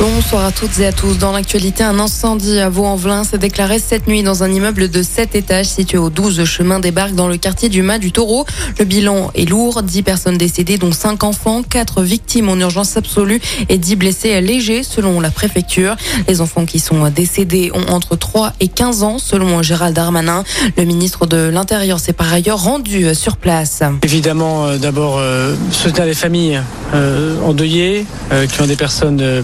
[0.00, 1.18] Bonsoir à toutes et à tous.
[1.18, 5.34] Dans l'actualité, un incendie à Vaux-en-Velin s'est déclaré cette nuit dans un immeuble de 7
[5.34, 8.46] étages situé au 12 chemin des Barques dans le quartier du Mas du Taureau.
[8.78, 9.82] Le bilan est lourd.
[9.82, 14.84] 10 personnes décédées, dont 5 enfants, 4 victimes en urgence absolue et 10 blessés légers
[14.84, 15.96] selon la préfecture.
[16.26, 20.44] Les enfants qui sont décédés ont entre 3 et 15 ans selon Gérald Darmanin.
[20.78, 23.82] Le ministre de l'Intérieur s'est par ailleurs rendu sur place.
[24.02, 26.62] Évidemment, euh, d'abord, euh, soutenir les familles
[26.94, 28.06] euh, endeuillées
[28.50, 29.42] qui ont des personnes euh,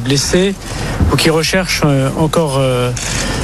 [1.12, 2.90] ou qui recherchent euh, encore euh,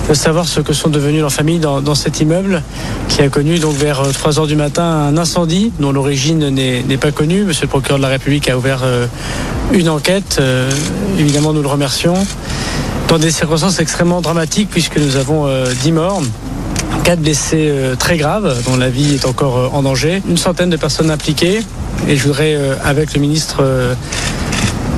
[0.09, 2.63] de savoir ce que sont devenues leurs familles dans, cet immeuble
[3.09, 6.97] qui a connu donc vers euh, 3 heures du matin un incendie dont l'origine n'est
[6.97, 7.45] pas connue.
[7.45, 9.07] Monsieur le procureur de la République a ouvert euh,
[9.73, 10.39] une enquête.
[10.41, 10.71] Euh,
[11.19, 12.15] évidemment, nous le remercions.
[13.09, 16.23] Dans des circonstances extrêmement dramatiques puisque nous avons euh, 10 morts.
[17.05, 20.23] Quatre blessés euh, très graves, dont la vie est encore euh, en danger.
[20.29, 21.61] Une centaine de personnes impliquées.
[22.09, 23.95] Et je voudrais, euh, avec le ministre euh,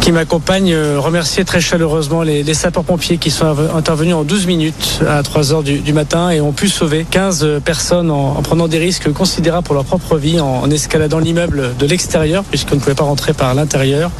[0.04, 5.22] qui m'accompagne, euh, remercier très chaleureusement les, sapeurs-pompiers qui sont intervenus en 12 minutes à
[5.22, 9.10] 3 heures du, matin et ont pu sauver 15 personnes en, en prenant des risques
[9.14, 13.32] considérables pour leur propre vie, en escaladant l'immeuble de l'extérieur, puisqu'on ne pouvait pas rentrer
[13.32, 14.10] par l'intérieur,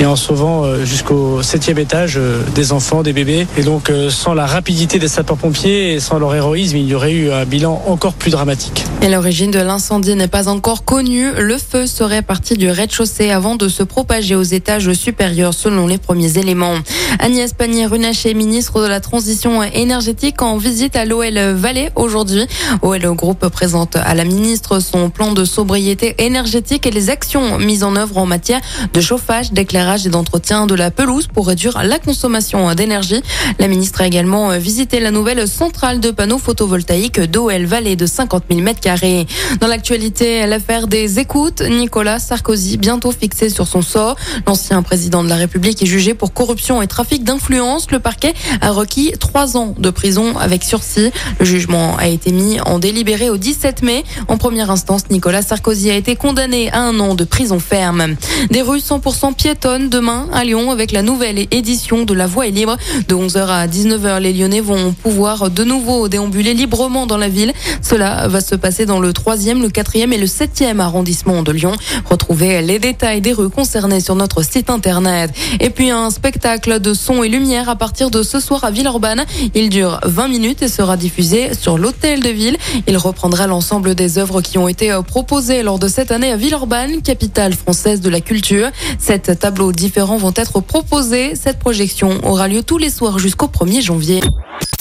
[0.00, 3.46] et en sauvant euh, jusqu'au septième étage euh, des enfants, des bébés.
[3.56, 7.12] Et donc, euh, sans la rapidité des sapeurs-pompiers et sans leur héroïsme, il y aurait
[7.12, 8.84] eu un bilan encore plus dramatique.
[9.02, 11.32] Et l'origine de l'incendie n'est pas encore connue.
[11.36, 15.98] Le feu serait parti du rez-de-chaussée avant de se propager aux étages supérieurs selon les
[15.98, 16.74] premiers éléments.
[17.18, 22.46] Agnès Pannier-Runacher, ministre de la Transition énergétique, en visite à l'OL Valais aujourd'hui.
[22.82, 27.82] OL Group présente à la ministre son plan de sobriété énergétique et les actions mises
[27.82, 28.60] en œuvre en matière
[28.92, 33.22] de chauffage, d'éclairage et d'entretien de la pelouse pour réduire la consommation d'énergie.
[33.58, 38.44] La ministre a également visité la nouvelle centrale de panneaux photovoltaïques d'OL Valley de 50
[38.50, 39.26] 000 m2.
[39.60, 44.16] Dans l'actualité, l'affaire des écoutes, Nicolas Sarkozy, bientôt fixé sur son sort.
[44.46, 47.90] L'ancien président de la République est jugé pour corruption et trafic d'influence.
[47.90, 51.10] Le parquet a requis trois ans de prison avec sursis.
[51.38, 54.04] Le jugement a été mis en délibéré au 17 mai.
[54.28, 58.16] En première instance, Nicolas Sarkozy a été condamné à un an de prison ferme.
[58.50, 62.50] Des rues 100% piétonnes demain à Lyon avec la nouvelle édition de La Voie est
[62.50, 62.76] libre.
[63.06, 67.52] De 11h à 19h, les Lyonnais vont pouvoir de nouveau déambuler librement dans la ville.
[67.80, 71.72] Cela va se passer dans le 3e, le 4e et le 7e arrondissement de Lyon.
[72.04, 75.30] Retrouvez les détails des rues concernées sur notre site internet.
[75.60, 79.24] Et puis un spectacle de son et lumière à partir de ce soir à Villeurbanne.
[79.54, 82.56] Il dure 20 minutes et sera diffusé sur l'hôtel de ville.
[82.86, 87.02] Il reprendra l'ensemble des œuvres qui ont été proposées lors de cette année à Villeurbanne,
[87.02, 88.68] capitale française de la culture.
[88.98, 89.28] Sept
[89.72, 91.34] différents vont être proposés.
[91.34, 94.20] Cette projection aura lieu tous les soirs jusqu'au 1er janvier.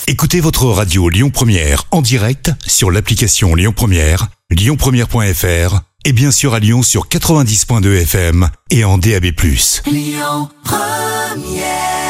[0.08, 6.54] Écoutez votre radio Lyon Première en direct sur l'application Lyon Première, lyonpremière.fr et bien sûr
[6.54, 9.26] à Lyon sur 90.2 FM et en DAB+.
[9.86, 12.07] Lyon Première